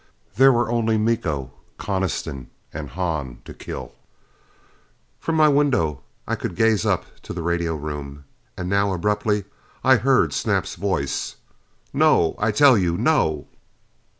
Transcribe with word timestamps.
There 0.35 0.51
were 0.51 0.71
only 0.71 0.97
Miko, 0.97 1.51
Coniston 1.77 2.49
and 2.73 2.89
Hahn 2.89 3.37
to 3.45 3.53
kill. 3.53 3.93
From 5.19 5.35
my 5.35 5.47
window 5.47 6.01
I 6.27 6.33
could 6.33 6.55
gaze 6.55 6.87
up 6.87 7.05
to 7.21 7.33
the 7.33 7.43
radio 7.43 7.75
room. 7.75 8.23
And 8.57 8.67
now, 8.67 8.93
abruptly, 8.93 9.43
I 9.83 9.97
heard 9.97 10.33
Snap's 10.33 10.73
voice: 10.73 11.35
"No! 11.93 12.33
I 12.39 12.49
tell 12.49 12.79
you 12.79 12.97
no!" 12.97 13.45